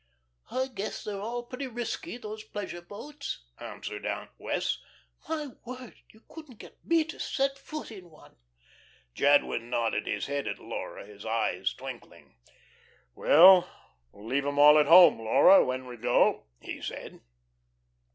"I 0.49 0.65
guess 0.65 1.03
they're 1.03 1.21
all 1.21 1.43
pretty 1.43 1.67
risky, 1.67 2.17
those 2.17 2.43
pleasure 2.43 2.81
boats," 2.81 3.43
answered 3.59 4.03
Aunt 4.03 4.31
Wess'. 4.39 4.79
"My 5.29 5.49
word, 5.63 5.93
you 6.09 6.23
couldn't 6.27 6.57
get 6.57 6.83
me 6.83 7.03
to 7.03 7.19
set 7.19 7.59
foot 7.59 7.91
on 7.91 8.09
one." 8.09 8.35
Jadwin 9.13 9.69
nodded 9.69 10.07
his 10.07 10.25
head 10.25 10.47
at 10.47 10.57
Laura, 10.57 11.05
his 11.05 11.23
eyes 11.23 11.75
twinkling. 11.75 12.35
"Well, 13.13 13.69
we'll 14.11 14.25
leave 14.25 14.47
'em 14.47 14.57
all 14.57 14.79
at 14.79 14.87
home, 14.87 15.19
Laura, 15.19 15.63
when 15.63 15.85
we 15.85 15.97
go," 15.97 16.47
he 16.59 16.81
said. 16.81 17.21